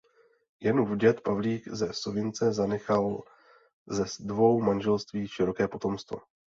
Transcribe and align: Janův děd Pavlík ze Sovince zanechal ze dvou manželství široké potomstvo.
Janův 0.61 0.97
děd 0.97 1.21
Pavlík 1.21 1.67
ze 1.67 1.93
Sovince 1.93 2.53
zanechal 2.53 3.23
ze 3.87 4.05
dvou 4.19 4.61
manželství 4.61 5.27
široké 5.27 5.67
potomstvo. 5.67 6.17